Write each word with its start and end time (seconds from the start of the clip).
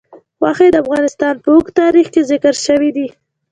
غوښې 0.39 0.67
د 0.71 0.75
افغانستان 0.83 1.33
په 1.43 1.47
اوږده 1.53 1.75
تاریخ 1.81 2.07
کې 2.13 2.21
ذکر 2.31 2.53
شوی 2.65 2.89
دی. 2.97 3.07